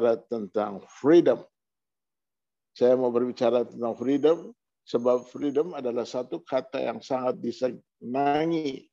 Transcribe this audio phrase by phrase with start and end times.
[0.00, 1.40] berbicara tentang freedom.
[2.76, 4.52] Saya mau berbicara tentang freedom
[4.84, 8.84] sebab freedom adalah satu kata yang sangat disenangi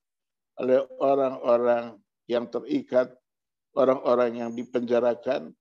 [0.58, 2.00] oleh orang-orang
[2.31, 3.12] yang terikat,
[3.76, 5.52] orang-orang yang dipenjarakan,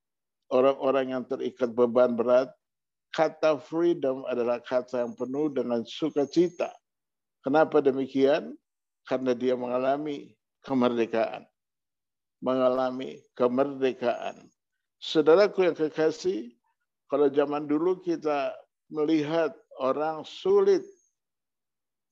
[0.54, 2.48] orang-orang yang terikat beban berat.
[3.12, 6.72] Kata freedom adalah kata yang penuh dengan sukacita.
[7.44, 8.56] Kenapa demikian?
[9.04, 10.32] Karena dia mengalami
[10.64, 11.44] kemerdekaan
[12.42, 14.50] mengalami kemerdekaan.
[15.02, 16.54] Saudaraku yang kekasih,
[17.10, 18.54] kalau zaman dulu kita
[18.86, 19.50] melihat
[19.82, 20.86] orang sulit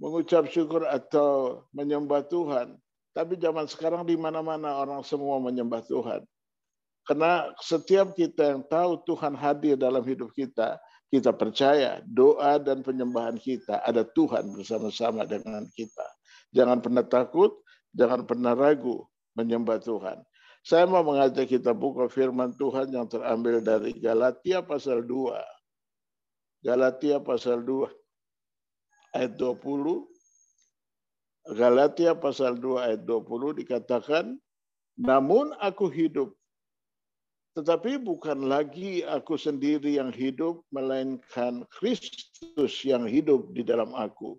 [0.03, 2.75] mengucap syukur atau menyembah Tuhan,
[3.15, 6.27] tapi zaman sekarang di mana-mana orang semua menyembah Tuhan.
[7.07, 10.75] Karena setiap kita yang tahu Tuhan hadir dalam hidup kita,
[11.15, 16.07] kita percaya doa dan penyembahan kita ada Tuhan bersama-sama dengan kita.
[16.55, 17.55] Jangan pernah takut,
[17.95, 19.07] jangan pernah ragu
[19.39, 20.23] menyembah Tuhan.
[20.61, 25.33] Saya mau mengajak kita buka firman Tuhan yang terambil dari Galatia pasal 2.
[26.61, 27.89] Galatia pasal 2
[29.17, 30.05] ayat 20.
[31.57, 34.37] Galatia pasal 2 ayat 20 dikatakan,
[35.01, 36.37] Namun aku hidup,
[37.57, 44.37] tetapi bukan lagi aku sendiri yang hidup, melainkan Kristus yang hidup di dalam aku.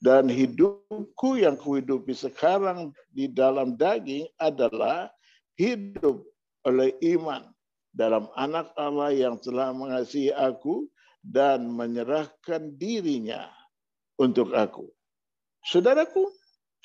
[0.00, 5.10] Dan hidupku yang kuhidupi sekarang di dalam daging adalah
[5.58, 6.22] hidup
[6.64, 7.44] oleh iman
[7.90, 10.86] dalam anak Allah yang telah mengasihi aku
[11.20, 13.50] dan menyerahkan dirinya
[14.16, 14.86] untuk aku.
[15.66, 16.30] Saudaraku,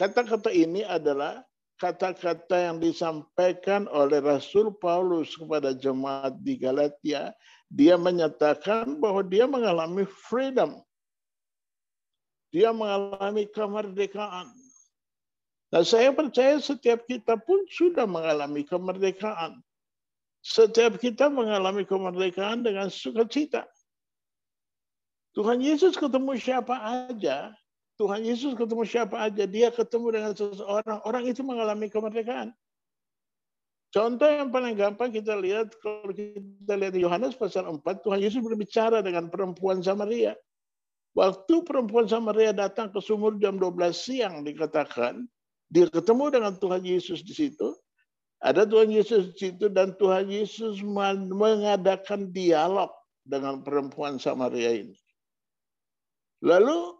[0.01, 1.45] kata-kata ini adalah
[1.77, 7.31] kata-kata yang disampaikan oleh Rasul Paulus kepada jemaat di Galatia.
[7.69, 10.81] Dia menyatakan bahwa dia mengalami freedom
[12.53, 14.53] dia mengalami kemerdekaan.
[15.73, 19.57] Nah, saya percaya setiap kita pun sudah mengalami kemerdekaan.
[20.45, 23.65] Setiap kita mengalami kemerdekaan dengan sukacita.
[25.33, 26.77] Tuhan Yesus ketemu siapa
[27.09, 27.57] aja,
[27.97, 32.53] Tuhan Yesus ketemu siapa aja, dia ketemu dengan seseorang, orang itu mengalami kemerdekaan.
[33.89, 39.01] Contoh yang paling gampang kita lihat kalau kita lihat Yohanes pasal 4, Tuhan Yesus berbicara
[39.01, 40.37] dengan perempuan Samaria.
[41.17, 45.25] Waktu perempuan Samaria datang ke sumur jam 12 siang dikatakan,
[45.73, 47.73] dia ketemu dengan Tuhan Yesus di situ.
[48.43, 50.85] Ada Tuhan Yesus di situ dan Tuhan Yesus
[51.33, 52.93] mengadakan dialog
[53.25, 54.99] dengan perempuan Samaria ini.
[56.43, 56.93] Lalu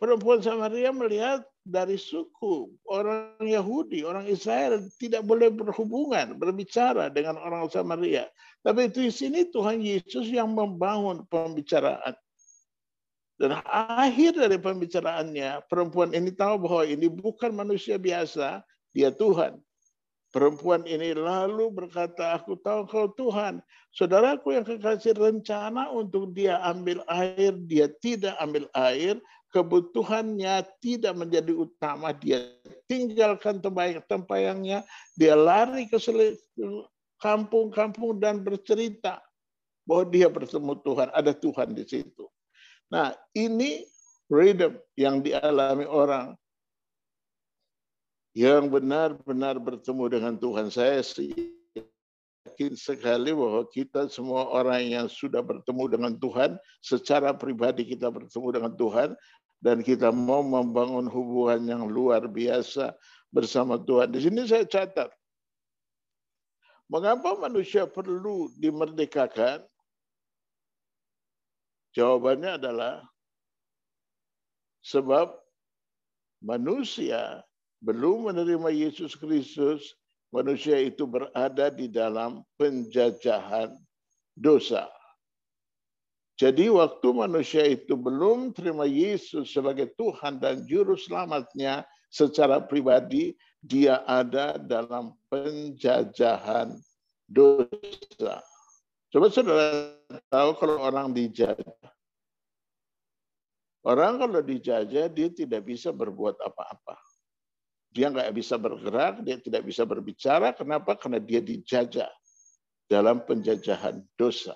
[0.00, 7.68] perempuan Samaria melihat dari suku orang Yahudi, orang Israel tidak boleh berhubungan, berbicara dengan orang
[7.68, 8.26] Samaria.
[8.64, 12.16] Tapi di sini Tuhan Yesus yang membangun pembicaraan.
[13.40, 18.60] Dan akhir dari pembicaraannya, perempuan ini tahu bahwa ini bukan manusia biasa,
[18.92, 19.56] dia Tuhan.
[20.28, 23.64] Perempuan ini lalu berkata, aku tahu kau Tuhan.
[23.96, 29.16] Saudaraku yang kekasih rencana untuk dia ambil air, dia tidak ambil air.
[29.50, 32.14] Kebutuhannya tidak menjadi utama.
[32.14, 32.46] Dia
[32.86, 33.58] tinggalkan
[34.06, 34.86] tempayangnya.
[35.18, 35.98] Dia lari ke
[37.18, 39.18] kampung-kampung dan bercerita
[39.82, 41.08] bahwa dia bertemu Tuhan.
[41.10, 42.30] Ada Tuhan di situ.
[42.90, 43.86] Nah, ini
[44.26, 46.34] freedom yang dialami orang
[48.34, 50.70] yang benar-benar bertemu dengan Tuhan.
[50.70, 58.10] Saya yakin sekali bahwa kita semua orang yang sudah bertemu dengan Tuhan, secara pribadi kita
[58.10, 59.14] bertemu dengan Tuhan,
[59.60, 62.94] dan kita mau membangun hubungan yang luar biasa
[63.30, 64.10] bersama Tuhan.
[64.10, 65.10] Di sini saya catat,
[66.90, 69.62] mengapa manusia perlu dimerdekakan?
[71.90, 73.02] Jawabannya adalah
[74.86, 75.34] sebab
[76.40, 77.42] manusia
[77.80, 79.96] belum menerima Yesus Kristus,
[80.30, 83.74] manusia itu berada di dalam penjajahan
[84.36, 84.86] dosa.
[86.40, 94.00] Jadi waktu manusia itu belum terima Yesus sebagai Tuhan dan Juru Selamatnya secara pribadi, dia
[94.08, 96.80] ada dalam penjajahan
[97.28, 98.40] dosa.
[99.10, 99.98] Coba saudara
[100.30, 101.74] tahu kalau orang dijajah.
[103.82, 106.94] Orang kalau dijajah, dia tidak bisa berbuat apa-apa.
[107.90, 110.54] Dia nggak bisa bergerak, dia tidak bisa berbicara.
[110.54, 110.94] Kenapa?
[110.94, 112.06] Karena dia dijajah
[112.86, 114.54] dalam penjajahan dosa.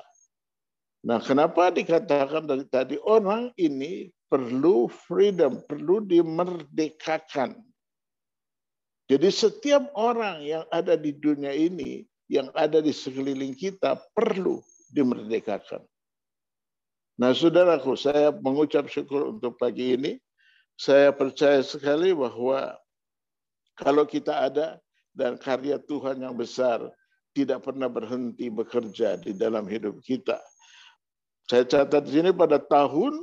[1.03, 7.59] Nah, kenapa dikatakan dari tadi orang ini perlu freedom, perlu dimerdekakan.
[9.11, 14.61] Jadi setiap orang yang ada di dunia ini yang ada di sekeliling kita perlu
[14.93, 15.85] dimerdekakan.
[17.15, 20.13] Nah, saudaraku, saya mengucap syukur untuk pagi ini.
[20.75, 22.75] Saya percaya sekali bahwa
[23.79, 24.83] kalau kita ada
[25.15, 26.83] dan karya Tuhan yang besar
[27.35, 30.43] tidak pernah berhenti bekerja di dalam hidup kita.
[31.47, 33.15] Saya catat di sini pada tahun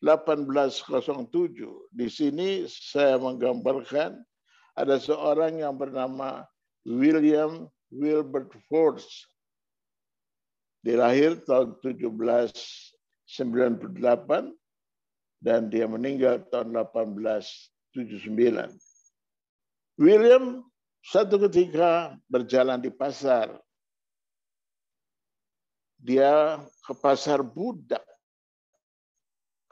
[0.00, 1.92] 1807.
[1.92, 4.16] Di sini saya menggambarkan
[4.76, 6.48] ada seorang yang bernama
[6.88, 9.26] William Wilbert Force.
[10.80, 13.84] Dilahir tahun 1798
[15.44, 18.80] dan dia meninggal tahun 1879.
[20.00, 20.64] William
[21.04, 23.52] satu ketika berjalan di pasar.
[26.00, 28.00] Dia ke pasar budak.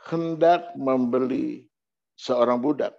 [0.08, 1.68] Hendak membeli
[2.16, 2.97] seorang budak.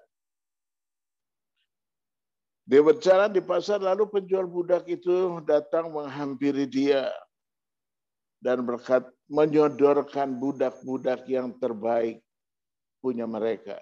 [2.69, 7.10] Dia berjalan di pasar, lalu penjual budak itu datang menghampiri dia
[8.45, 12.21] dan berkat menyodorkan budak-budak yang terbaik
[13.01, 13.81] punya mereka.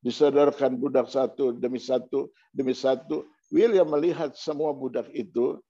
[0.00, 3.28] Disodorkan budak satu demi satu demi satu.
[3.52, 5.60] William melihat semua budak itu.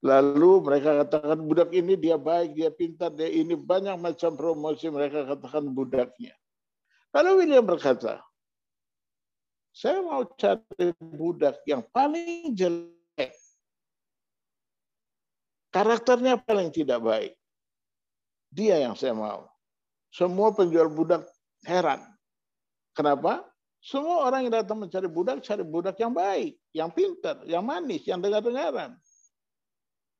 [0.00, 5.28] Lalu mereka katakan budak ini dia baik, dia pintar, dia ini banyak macam promosi mereka
[5.28, 6.32] katakan budaknya.
[7.12, 8.24] Lalu William berkata,
[9.76, 13.36] saya mau cari budak yang paling jelek.
[15.68, 17.36] Karakternya paling tidak baik.
[18.48, 19.44] Dia yang saya mau.
[20.08, 21.28] Semua penjual budak
[21.68, 22.00] heran.
[22.96, 23.44] Kenapa?
[23.84, 28.24] Semua orang yang datang mencari budak, cari budak yang baik, yang pintar, yang manis, yang
[28.24, 28.96] dengar-dengaran.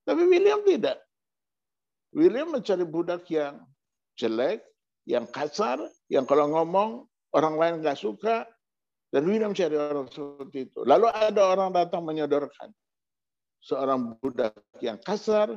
[0.04, 1.00] Tapi William tidak.
[2.12, 3.64] William mencari budak yang
[4.20, 4.60] jelek,
[5.08, 5.80] yang kasar,
[6.12, 8.44] yang kalau ngomong orang lain nggak suka,
[9.16, 10.84] dan William cari orang seperti itu.
[10.84, 12.68] Lalu ada orang datang menyodorkan
[13.64, 14.52] seorang budak
[14.84, 15.56] yang kasar,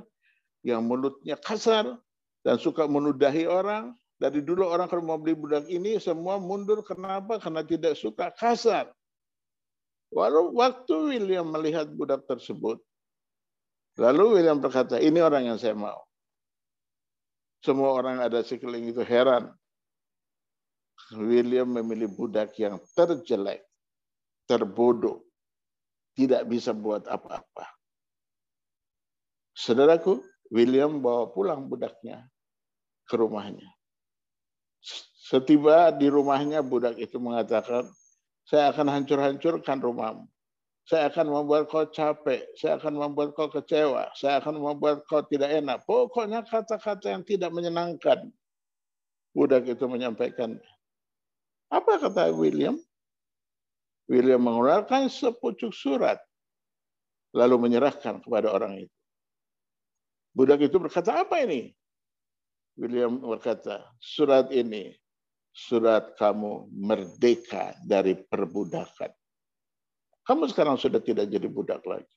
[0.64, 2.00] yang mulutnya kasar,
[2.48, 3.92] dan suka menudahi orang.
[4.16, 6.80] Dari dulu orang kalau mau beli budak ini semua mundur.
[6.88, 7.36] Kenapa?
[7.36, 8.96] Karena tidak suka kasar.
[10.08, 12.80] Walau waktu William melihat budak tersebut,
[14.00, 16.00] lalu William berkata, ini orang yang saya mau.
[17.60, 19.52] Semua orang ada sekeliling itu heran.
[21.16, 23.66] William memilih budak yang terjelek,
[24.46, 25.26] terbodoh,
[26.14, 27.66] tidak bisa buat apa-apa.
[29.56, 30.22] Saudaraku,
[30.54, 32.30] William bawa pulang budaknya
[33.10, 33.68] ke rumahnya.
[35.30, 37.86] Setiba di rumahnya, budak itu mengatakan,
[38.50, 40.26] saya akan hancur-hancurkan rumahmu.
[40.90, 42.50] Saya akan membuat kau capek.
[42.58, 44.10] Saya akan membuat kau kecewa.
[44.18, 45.86] Saya akan membuat kau tidak enak.
[45.86, 48.26] Pokoknya kata-kata yang tidak menyenangkan.
[49.30, 50.58] Budak itu menyampaikan
[51.70, 52.78] apa kata William?
[54.10, 56.18] William mengeluarkan sepucuk surat,
[57.30, 58.98] lalu menyerahkan kepada orang itu.
[60.34, 61.70] Budak itu berkata, apa ini?
[62.74, 64.98] William berkata, surat ini,
[65.54, 69.14] surat kamu merdeka dari perbudakan.
[70.26, 72.16] Kamu sekarang sudah tidak jadi budak lagi.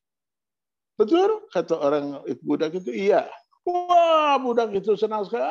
[0.96, 1.44] Betul?
[1.52, 3.28] Kata orang budak itu, iya.
[3.68, 5.44] Wah, budak itu senang sekali.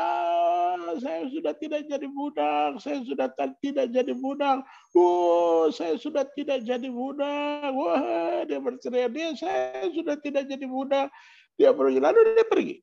[0.99, 2.81] Saya sudah tidak jadi budak.
[2.83, 3.27] Saya sudah
[3.61, 4.65] tidak jadi budak.
[4.91, 7.71] Oh, saya sudah tidak jadi budak.
[7.71, 9.07] Wah, dia berceria.
[9.07, 11.07] Dia, saya sudah tidak jadi budak.
[11.55, 11.99] Dia pergi.
[12.01, 12.75] Lalu dia pergi.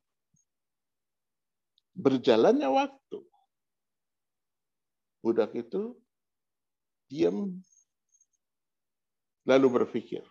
[1.99, 3.19] Berjalannya waktu.
[5.19, 5.99] Budak itu
[7.11, 7.59] diam
[9.49, 10.23] lalu berpikir.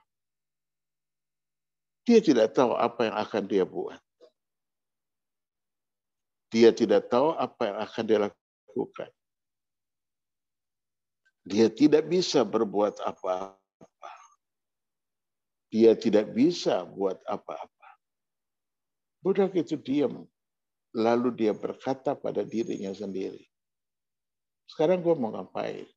[2.08, 4.00] Dia tidak tahu apa yang akan dia buat.
[6.48, 9.12] Dia tidak tahu apa yang akan dia lakukan.
[11.48, 14.14] Dia tidak bisa berbuat apa-apa.
[15.72, 17.90] Dia tidak bisa buat apa-apa.
[19.24, 20.28] Budak itu diam.
[20.96, 23.44] Lalu dia berkata pada dirinya sendiri.
[24.68, 25.88] Sekarang gue mau ngapain?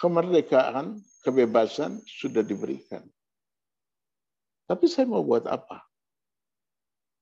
[0.00, 3.04] Kemerdekaan, kebebasan sudah diberikan.
[4.64, 5.83] Tapi saya mau buat apa?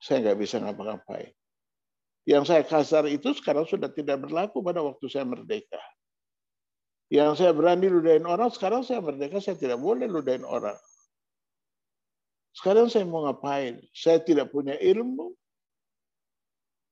[0.03, 1.31] Saya nggak bisa ngapa-ngapain.
[2.27, 5.79] Yang saya kasar itu sekarang sudah tidak berlaku pada waktu saya merdeka.
[7.07, 10.79] Yang saya berani ludahin orang, sekarang saya merdeka, saya tidak boleh ludahin orang.
[12.51, 13.79] Sekarang saya mau ngapain?
[13.95, 15.35] Saya tidak punya ilmu,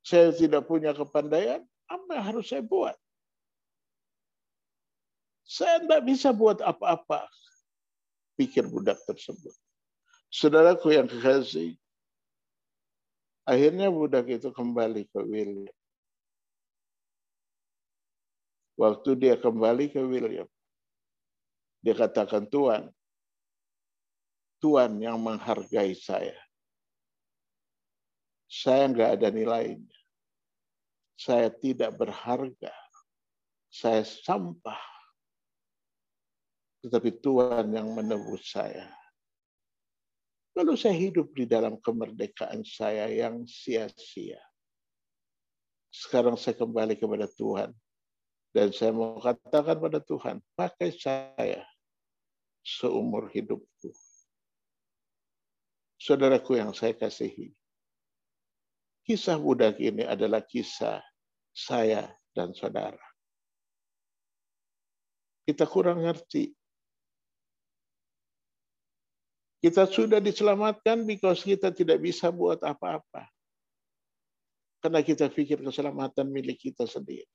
[0.06, 2.94] saya tidak punya kepandaian, apa yang harus saya buat?
[5.50, 7.26] Saya tidak bisa buat apa-apa,
[8.38, 9.52] pikir budak tersebut.
[10.30, 11.74] Saudaraku yang kekasih,
[13.50, 15.74] Akhirnya budak itu kembali ke William.
[18.78, 20.46] Waktu dia kembali ke William,
[21.82, 22.94] dia katakan, Tuhan,
[24.62, 26.38] Tuhan yang menghargai saya.
[28.46, 29.98] Saya nggak ada nilainya.
[31.18, 32.72] Saya tidak berharga.
[33.66, 34.80] Saya sampah.
[36.86, 38.99] Tetapi Tuhan yang menebus saya.
[40.58, 44.42] Lalu saya hidup di dalam kemerdekaan saya yang sia-sia.
[45.90, 47.70] Sekarang saya kembali kepada Tuhan.
[48.50, 51.62] Dan saya mau katakan pada Tuhan, pakai saya
[52.66, 53.94] seumur hidupku.
[56.02, 57.54] Saudaraku yang saya kasihi,
[59.06, 60.98] kisah budak ini adalah kisah
[61.54, 62.98] saya dan saudara.
[65.46, 66.50] Kita kurang ngerti
[69.60, 73.28] Kita sudah diselamatkan because kita tidak bisa buat apa-apa.
[74.80, 77.28] Karena kita pikir keselamatan milik kita sendiri.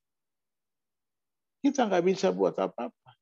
[1.62, 3.14] Kita nggak bisa buat apa-apa.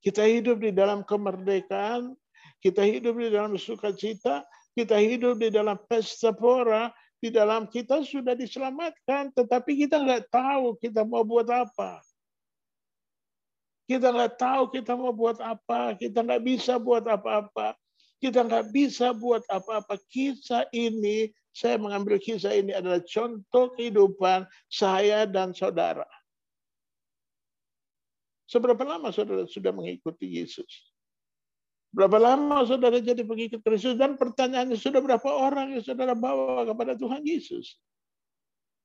[0.00, 2.16] Kita hidup di dalam kemerdekaan,
[2.64, 6.88] kita hidup di dalam sukacita, kita hidup di dalam pesta pora,
[7.18, 12.00] di dalam kita sudah diselamatkan, tetapi kita nggak tahu kita mau buat apa.
[13.84, 17.74] Kita nggak tahu kita mau buat apa, kita nggak bisa buat apa-apa.
[18.18, 19.94] Kita nggak bisa buat apa-apa.
[20.10, 26.06] Kisah ini, saya mengambil kisah ini adalah contoh kehidupan saya dan saudara.
[28.48, 30.90] Seberapa lama saudara sudah mengikuti Yesus?
[31.94, 33.94] Berapa lama saudara jadi pengikut Kristus?
[33.94, 37.78] Dan pertanyaannya, sudah berapa orang yang saudara bawa kepada Tuhan Yesus?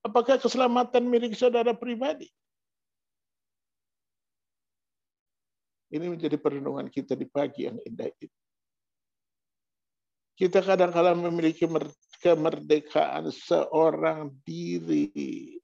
[0.03, 2.27] Apakah keselamatan milik saudara pribadi?
[5.93, 8.42] Ini menjadi perenungan kita di pagi yang indah itu.
[10.33, 11.69] Kita kadang-kadang memiliki
[12.17, 15.61] kemerdekaan seorang diri.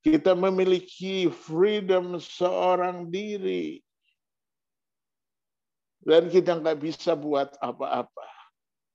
[0.00, 3.84] Kita memiliki freedom seorang diri.
[6.00, 8.28] Dan kita nggak bisa buat apa-apa.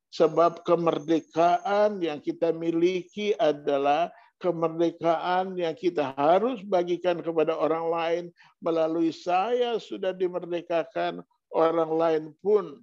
[0.10, 4.10] Sebab kemerdekaan yang kita miliki adalah
[4.42, 8.24] kemerdekaan yang kita harus bagikan kepada orang lain.
[8.58, 11.22] Melalui saya sudah dimerdekakan,
[11.54, 12.82] orang lain pun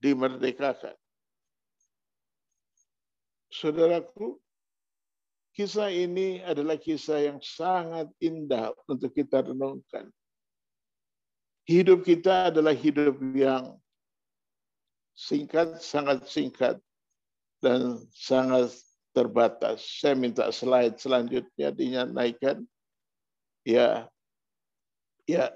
[0.00, 0.94] dimerdekakan.
[3.52, 4.36] Saudaraku,
[5.56, 10.12] kisah ini adalah kisah yang sangat indah untuk kita renungkan.
[11.66, 13.74] Hidup kita adalah hidup yang
[15.16, 16.76] singkat, sangat singkat,
[17.64, 18.70] dan sangat
[19.16, 19.82] terbatas.
[19.82, 22.62] Saya minta slide selanjutnya dinaikkan.
[23.66, 24.06] Ya,
[25.26, 25.50] ya,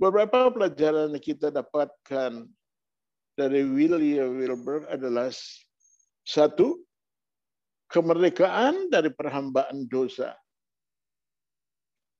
[0.00, 2.48] Beberapa pelajaran yang kita dapatkan
[3.36, 5.28] dari William Wilbur adalah
[6.24, 6.80] satu,
[7.92, 10.32] kemerdekaan dari perhambaan dosa.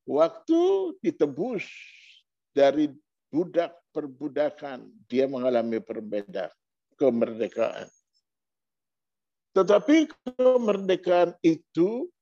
[0.04, 0.60] Waktu
[1.00, 1.64] ditebus
[2.52, 2.92] dari
[3.32, 6.52] budak perbudakan, dia mengalami perbedaan
[7.00, 7.88] kemerdekaan.
[9.56, 10.04] Tetapi
[10.36, 12.12] kemerdekaan itu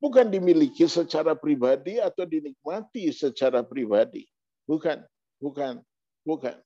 [0.00, 4.26] bukan dimiliki secara pribadi atau dinikmati secara pribadi.
[4.66, 5.06] Bukan,
[5.40, 5.82] bukan,
[6.26, 6.60] bukan.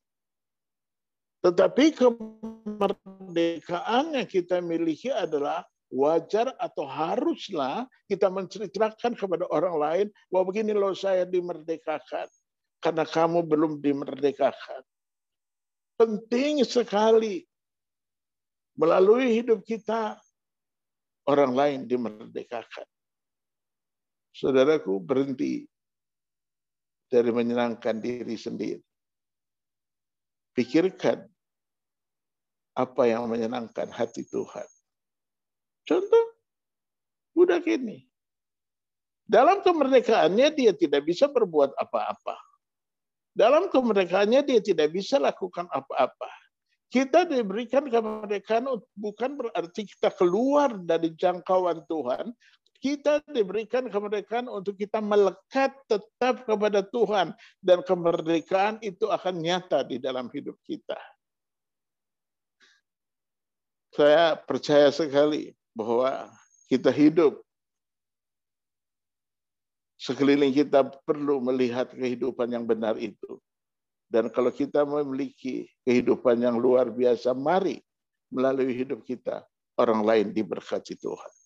[1.40, 10.46] Tetapi kemerdekaan yang kita miliki adalah wajar atau haruslah kita menceritakan kepada orang lain bahwa
[10.52, 12.28] begini loh saya dimerdekakan
[12.78, 14.82] karena kamu belum dimerdekakan.
[16.00, 17.44] Penting sekali
[18.76, 20.16] melalui hidup kita
[21.28, 22.88] orang lain dimerdekakan.
[24.30, 25.66] Saudaraku berhenti
[27.10, 28.82] dari menyenangkan diri sendiri.
[30.54, 31.26] Pikirkan
[32.78, 34.66] apa yang menyenangkan hati Tuhan.
[35.87, 36.26] Contoh,
[37.34, 38.06] budak ini.
[39.26, 42.34] Dalam kemerdekaannya dia tidak bisa berbuat apa-apa.
[43.30, 46.30] Dalam kemerdekaannya dia tidak bisa lakukan apa-apa.
[46.90, 48.66] Kita diberikan kemerdekaan
[48.99, 52.34] bukan berarti kita keluar dari jangkauan Tuhan,
[52.80, 60.00] kita diberikan kemerdekaan untuk kita melekat tetap kepada Tuhan dan kemerdekaan itu akan nyata di
[60.00, 60.96] dalam hidup kita.
[63.92, 66.32] Saya percaya sekali bahwa
[66.72, 67.44] kita hidup
[70.00, 73.37] sekeliling kita perlu melihat kehidupan yang benar itu.
[74.08, 77.78] Dan kalau kita memiliki kehidupan yang luar biasa, mari
[78.32, 79.44] melalui hidup kita
[79.76, 81.39] orang lain diberkati Tuhan.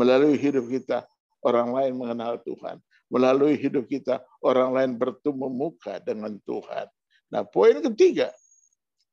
[0.00, 1.04] Melalui hidup kita,
[1.44, 2.80] orang lain mengenal Tuhan.
[3.12, 6.88] Melalui hidup kita, orang lain bertemu muka dengan Tuhan.
[7.28, 8.32] Nah, poin ketiga,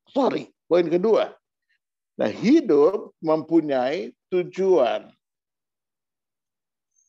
[0.08, 1.36] sorry, poin kedua.
[2.16, 5.12] Nah, hidup mempunyai tujuan.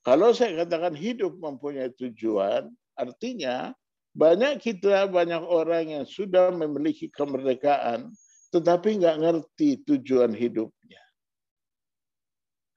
[0.04, 2.68] Kalau saya katakan hidup mempunyai tujuan,
[3.00, 3.72] artinya
[4.14, 8.12] banyak kita, banyak orang yang sudah memiliki kemerdekaan,
[8.50, 11.02] tetapi nggak ngerti tujuan hidupnya.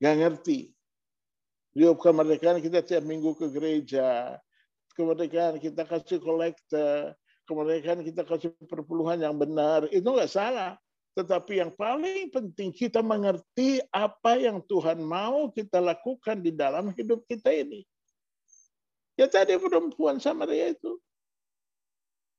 [0.01, 0.72] Nggak ngerti.
[1.73, 4.37] Di kemerdekaan kita tiap minggu ke gereja.
[4.93, 7.17] Kemerdekaan kita kasih kolektor.
[7.43, 10.79] kemerdekaan kita kasih perpuluhan yang benar, itu nggak salah.
[11.13, 17.21] Tetapi yang paling penting kita mengerti apa yang Tuhan mau kita lakukan di dalam hidup
[17.29, 17.85] kita ini.
[19.19, 20.97] Ya tadi perempuan Samaria itu.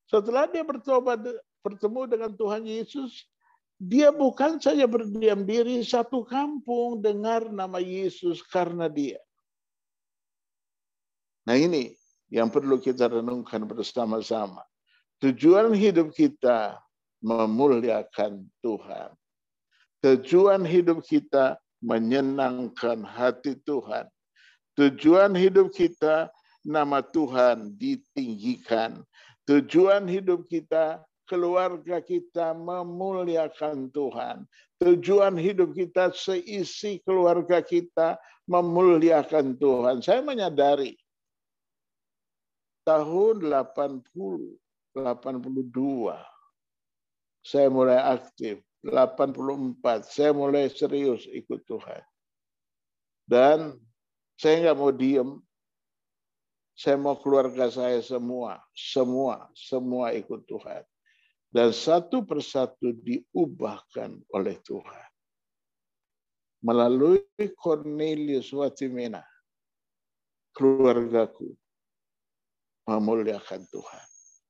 [0.09, 1.21] Setelah dia bertobat
[1.61, 3.29] bertemu dengan Tuhan Yesus,
[3.83, 9.19] dia bukan saja berdiam diri, satu kampung dengar nama Yesus karena dia.
[11.43, 11.91] Nah ini
[12.31, 14.63] yang perlu kita renungkan bersama-sama.
[15.19, 16.79] Tujuan hidup kita
[17.19, 19.11] memuliakan Tuhan.
[20.03, 24.07] Tujuan hidup kita menyenangkan hati Tuhan.
[24.79, 26.31] Tujuan hidup kita
[26.63, 29.03] nama Tuhan ditinggikan.
[29.43, 34.45] Tujuan hidup kita keluarga kita memuliakan Tuhan.
[34.83, 40.03] Tujuan hidup kita seisi keluarga kita memuliakan Tuhan.
[40.03, 40.99] Saya menyadari
[42.83, 44.59] tahun 80
[44.93, 46.13] 82
[47.43, 52.03] saya mulai aktif 84 saya mulai serius ikut Tuhan
[53.25, 53.73] dan
[54.37, 55.29] saya nggak mau diem
[56.77, 60.83] saya mau keluarga saya semua semua semua ikut Tuhan
[61.53, 65.07] dan satu persatu diubahkan oleh Tuhan
[66.65, 67.21] melalui
[67.53, 69.21] Cornelius Watimena
[70.57, 71.53] keluargaku
[72.89, 74.05] memuliakan Tuhan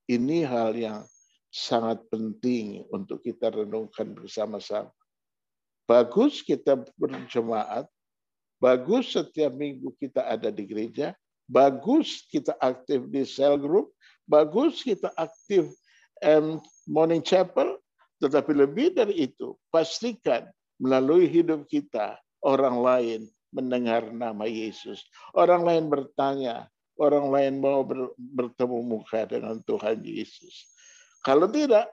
[0.07, 1.03] ini hal yang
[1.53, 4.89] sangat penting untuk kita renungkan bersama-sama.
[5.85, 7.85] Bagus kita berjemaat,
[8.57, 11.13] bagus setiap minggu kita ada di gereja,
[11.45, 13.93] bagus kita aktif di cell group,
[14.25, 15.69] bagus kita aktif
[16.87, 17.79] morning chapel,
[18.23, 20.47] tetapi lebih dari itu, pastikan
[20.79, 23.21] melalui hidup kita orang lain
[23.53, 25.05] mendengar nama Yesus.
[25.35, 27.85] Orang lain bertanya, orang lain mau
[28.17, 30.67] bertemu muka dengan Tuhan Yesus.
[31.23, 31.87] Kalau tidak,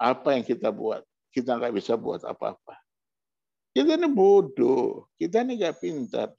[0.00, 1.04] apa yang kita buat?
[1.30, 2.78] Kita nggak bisa buat apa-apa.
[3.70, 6.32] Kita ini bodoh, kita ini nggak pintar.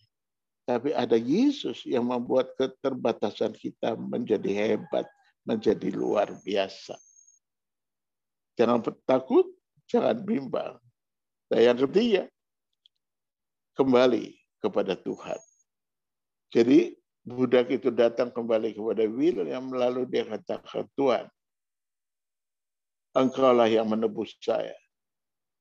[0.66, 5.08] Tapi ada Yesus yang membuat keterbatasan kita menjadi hebat,
[5.44, 6.96] menjadi luar biasa.
[8.62, 9.50] Jangan takut,
[9.90, 10.78] jangan bimbang.
[11.50, 12.30] Dan yang ketiga,
[13.74, 15.42] kembali kepada Tuhan.
[16.54, 21.30] Jadi budak itu datang kembali kepada William lalu dia katakan Tuhan
[23.14, 24.74] engkaulah yang menebus saya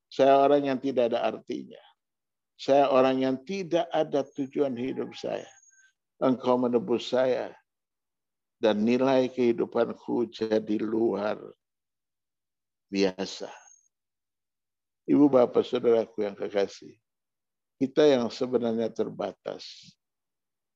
[0.09, 1.83] saya orang yang tidak ada artinya
[2.57, 5.49] saya orang yang tidak ada tujuan hidup saya
[6.25, 7.53] engkau menebus saya
[8.57, 11.37] dan nilai kehidupanku jadi luar
[12.91, 13.49] biasa
[15.07, 16.93] Ibu Bapak Saudaraku yang kekasih
[17.81, 19.95] kita yang sebenarnya terbatas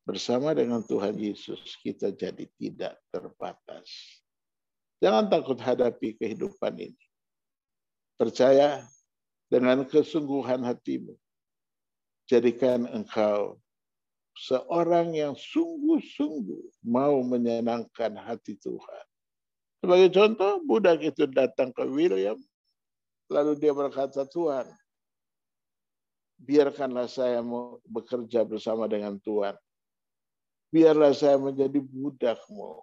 [0.04, 3.88] Bersama dengan Tuhan Yesus kita jadi tidak terbatas.
[5.00, 7.04] Jangan takut hadapi kehidupan ini.
[8.20, 8.84] Percaya
[9.48, 11.16] dengan kesungguhan hatimu.
[12.28, 13.56] Jadikan engkau
[14.36, 19.06] seorang yang sungguh-sungguh mau menyenangkan hati Tuhan.
[19.84, 22.40] Sebagai contoh, budak itu datang ke William,
[23.28, 24.64] lalu dia berkata, Tuhan,
[26.40, 29.52] biarkanlah saya mau bekerja bersama dengan Tuhan
[30.74, 32.82] biarlah saya menjadi budakmu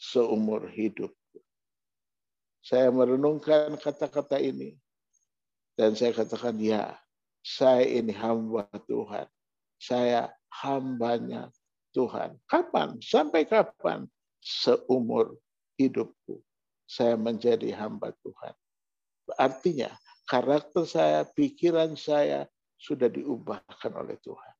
[0.00, 1.12] seumur hidup.
[2.64, 4.80] Saya merenungkan kata-kata ini.
[5.76, 6.96] Dan saya katakan, ya,
[7.44, 9.28] saya ini hamba Tuhan.
[9.76, 10.32] Saya
[10.64, 11.52] hambanya
[11.92, 12.40] Tuhan.
[12.48, 12.96] Kapan?
[13.04, 14.08] Sampai kapan?
[14.40, 15.36] Seumur
[15.80, 16.44] hidupku.
[16.84, 18.54] Saya menjadi hamba Tuhan.
[19.38, 19.94] Artinya,
[20.26, 24.52] karakter saya, pikiran saya sudah diubahkan oleh Tuhan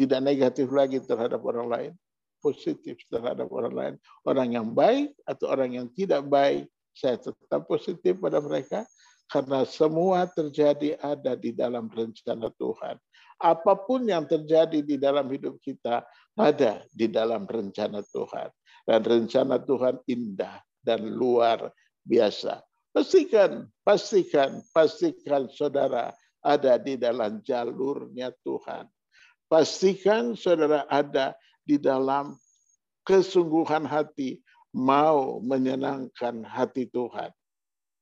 [0.00, 1.92] tidak negatif lagi terhadap orang lain,
[2.40, 3.94] positif terhadap orang lain.
[4.24, 6.64] Orang yang baik atau orang yang tidak baik,
[6.96, 8.88] saya tetap positif pada mereka
[9.28, 12.96] karena semua terjadi ada di dalam rencana Tuhan.
[13.40, 16.04] Apa pun yang terjadi di dalam hidup kita
[16.36, 18.48] ada di dalam rencana Tuhan.
[18.84, 21.70] Dan rencana Tuhan indah dan luar
[22.04, 22.64] biasa.
[22.90, 26.10] Pastikan, pastikan, pastikan saudara
[26.42, 28.88] ada di dalam jalurnya Tuhan.
[29.46, 32.34] Pastikan saudara ada di dalam
[33.06, 34.42] kesungguhan hati
[34.74, 37.30] mau menyenangkan hati Tuhan.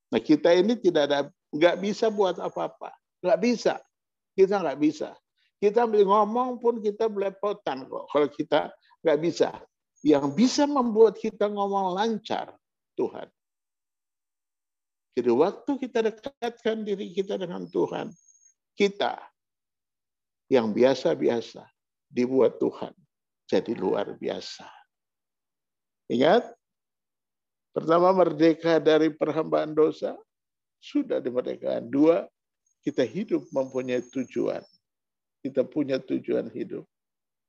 [0.09, 1.19] Nah kita ini tidak ada
[1.53, 2.93] nggak bisa buat apa-apa,
[3.25, 3.81] nggak bisa.
[4.33, 5.13] Kita nggak bisa.
[5.59, 8.07] Kita ngomong pun kita belepotan kok.
[8.09, 8.71] Kalau kita
[9.03, 9.51] nggak bisa,
[10.07, 12.55] yang bisa membuat kita ngomong lancar
[12.95, 13.27] Tuhan.
[15.19, 18.15] Jadi waktu kita dekatkan diri kita dengan Tuhan,
[18.79, 19.19] kita
[20.47, 21.67] yang biasa-biasa
[22.07, 22.95] dibuat Tuhan
[23.49, 24.69] jadi luar biasa.
[26.13, 26.47] Ingat,
[27.73, 30.15] pertama merdeka dari perhambaan dosa,
[30.79, 31.89] sudah dimerdekakan.
[31.89, 32.29] Dua,
[32.85, 34.63] kita hidup mempunyai tujuan.
[35.43, 36.85] Kita punya tujuan hidup.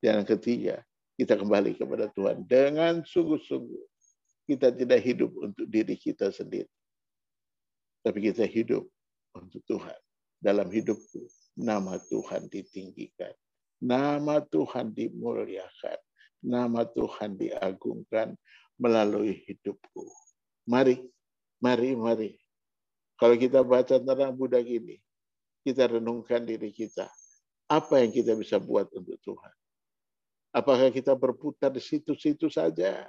[0.00, 0.82] Yang ketiga,
[1.20, 3.84] kita kembali kepada Tuhan dengan sungguh-sungguh.
[4.48, 6.72] Kita tidak hidup untuk diri kita sendiri.
[8.00, 8.88] Tapi kita hidup
[9.36, 10.00] untuk Tuhan.
[10.40, 11.28] Dalam hidupku,
[11.60, 13.36] nama Tuhan ditinggikan.
[13.84, 16.00] Nama Tuhan dimuliakan.
[16.40, 18.32] Nama Tuhan diagungkan
[18.80, 20.08] melalui hidupku.
[20.64, 21.04] Mari,
[21.60, 22.32] mari, mari.
[23.20, 24.96] Kalau kita baca tentang budak ini,
[25.60, 27.12] kita renungkan diri kita.
[27.68, 29.59] Apa yang kita bisa buat untuk Tuhan?
[30.50, 33.06] Apakah kita berputar di situ-situ saja?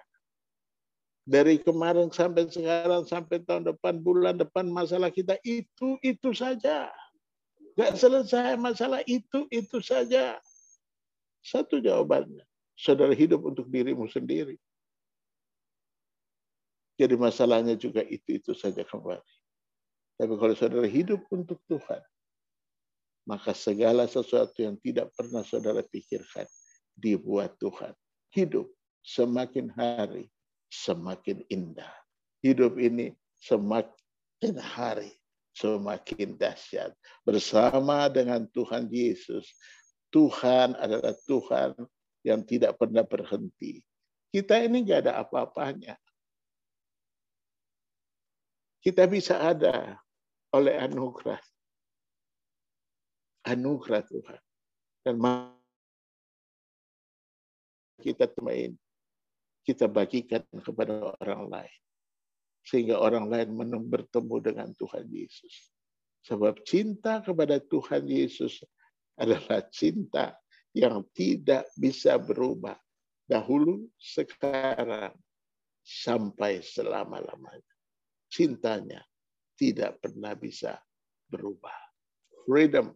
[1.26, 6.90] Dari kemarin sampai sekarang, sampai tahun depan, bulan depan, masalah kita itu-itu saja.
[7.78, 10.38] Gak selesai masalah itu-itu saja.
[11.42, 12.46] Satu jawabannya.
[12.78, 14.58] Saudara hidup untuk dirimu sendiri.
[16.98, 19.34] Jadi masalahnya juga itu-itu saja kembali.
[20.22, 22.02] Tapi kalau saudara hidup untuk Tuhan,
[23.26, 26.46] maka segala sesuatu yang tidak pernah saudara pikirkan
[26.98, 27.96] dibuat Tuhan.
[28.32, 28.68] Hidup
[29.04, 30.32] semakin hari
[30.72, 31.92] semakin indah.
[32.42, 35.12] Hidup ini semakin hari
[35.56, 36.96] semakin dahsyat.
[37.28, 39.52] Bersama dengan Tuhan Yesus,
[40.12, 41.76] Tuhan adalah Tuhan
[42.24, 43.84] yang tidak pernah berhenti.
[44.32, 46.00] Kita ini nggak ada apa-apanya.
[48.82, 50.00] Kita bisa ada
[50.56, 51.42] oleh anugerah.
[53.46, 54.42] Anugerah Tuhan.
[55.02, 55.16] Dan
[58.02, 58.74] kita temuin,
[59.62, 61.80] kita bagikan kepada orang lain.
[62.66, 63.54] Sehingga orang lain
[63.90, 65.70] bertemu dengan Tuhan Yesus.
[66.26, 68.62] Sebab cinta kepada Tuhan Yesus
[69.18, 70.38] adalah cinta
[70.74, 72.78] yang tidak bisa berubah.
[73.26, 75.14] Dahulu, sekarang,
[75.82, 77.76] sampai selama-lamanya.
[78.30, 79.02] Cintanya
[79.58, 80.78] tidak pernah bisa
[81.30, 81.76] berubah.
[82.46, 82.94] Freedom.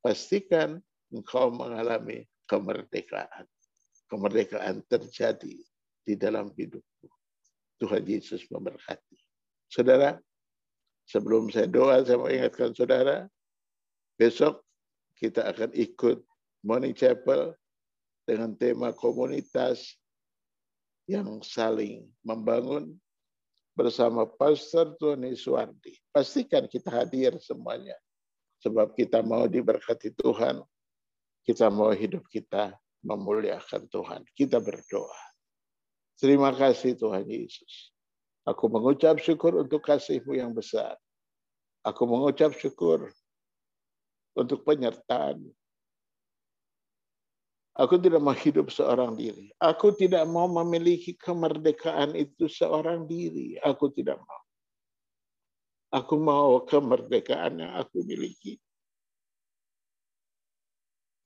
[0.00, 0.80] Pastikan
[1.12, 3.44] engkau mengalami kemerdekaan.
[4.10, 5.54] Kemerdekaan terjadi
[6.02, 7.08] di dalam hidupmu.
[7.78, 9.16] Tuhan Yesus memberkati.
[9.70, 10.18] Saudara,
[11.06, 13.30] sebelum saya doa, saya mau ingatkan saudara,
[14.18, 14.66] besok
[15.14, 16.20] kita akan ikut
[16.66, 17.54] Morning Chapel
[18.26, 19.96] dengan tema komunitas
[21.08, 22.98] yang saling membangun
[23.72, 25.96] bersama Pastor Tony Suwardi.
[26.12, 27.96] Pastikan kita hadir semuanya.
[28.60, 30.60] Sebab kita mau diberkati Tuhan.
[31.40, 34.22] Kita mau hidup kita memuliakan Tuhan.
[34.36, 35.20] Kita berdoa.
[36.20, 37.94] Terima kasih Tuhan Yesus.
[38.44, 40.96] Aku mengucap syukur untuk kasih-Mu yang besar.
[41.80, 43.08] Aku mengucap syukur
[44.36, 45.40] untuk penyertaan
[47.80, 49.48] Aku tidak mau hidup seorang diri.
[49.56, 53.56] Aku tidak mau memiliki kemerdekaan itu seorang diri.
[53.64, 54.42] Aku tidak mau.
[55.88, 58.60] Aku mau kemerdekaan yang aku miliki.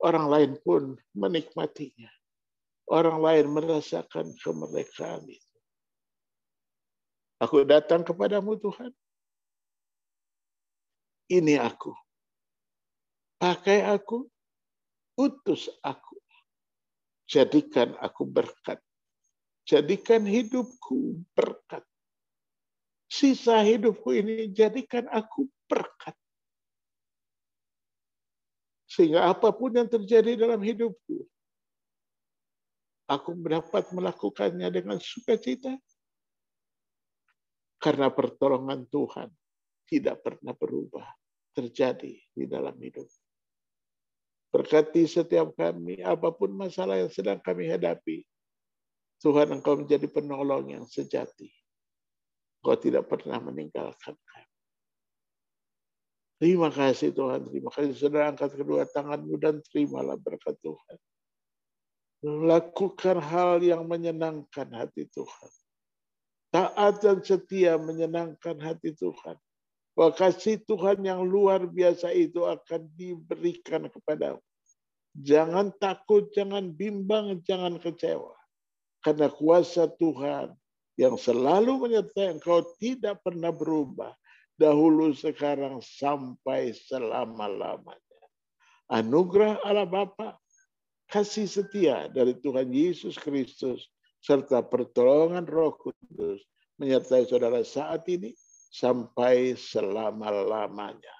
[0.04, 2.12] Orang lain pun menikmatinya.
[2.92, 5.56] Orang lain merasakan kemerdekaan itu.
[7.40, 8.92] Aku datang kepadamu Tuhan.
[11.32, 11.96] Ini aku.
[13.40, 14.28] Pakai aku.
[15.14, 16.14] Utus aku
[17.24, 18.80] Jadikan aku berkat.
[19.64, 21.80] Jadikan hidupku berkat.
[23.08, 26.12] Sisa hidupku ini jadikan aku berkat.
[28.94, 31.26] Sehingga apa pun yang terjadi dalam hidupku,
[33.10, 35.74] aku dapat melakukannya dengan sukacita.
[37.82, 39.34] Karena pertolongan Tuhan
[39.90, 41.04] tidak pernah berubah
[41.58, 43.22] terjadi di dalam hidupku.
[44.54, 48.22] Berkati setiap kami, apa pun masalah yang sedang kami hadapi.
[49.18, 51.50] Tuhan Engkau menjadi penolong yang sejati.
[52.62, 54.33] Engkau tidak pernah meninggalkan kami.
[56.44, 57.96] Terima kasih Tuhan, terima kasih.
[57.96, 60.96] Saudara angkat kedua tanganmu dan terimalah berkat Tuhan.
[62.20, 65.52] Lakukan hal yang menyenangkan hati Tuhan.
[66.52, 69.40] Taat dan setia menyenangkan hati Tuhan.
[69.96, 74.44] Bahwa kasih Tuhan yang luar biasa itu akan diberikan kepadamu.
[75.16, 78.36] Jangan takut, jangan bimbang, jangan kecewa.
[79.00, 80.52] Karena kuasa Tuhan
[81.00, 84.12] yang selalu menyertai engkau tidak pernah berubah.
[84.54, 88.22] Dahulu, sekarang, sampai selama-lamanya.
[88.86, 90.38] Anugerah Allah Bapa,
[91.10, 93.90] kasih setia dari Tuhan Yesus Kristus,
[94.24, 96.40] serta pertolongan roh kudus
[96.80, 98.32] menyertai saudara saat ini
[98.72, 101.16] sampai selama-lamanya.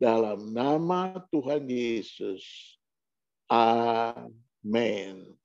[0.00, 2.42] Dalam nama Tuhan Yesus.
[3.52, 5.36] Amen.